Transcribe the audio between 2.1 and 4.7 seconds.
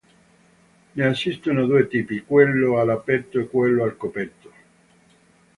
Quello all'aperto e quello al coperto.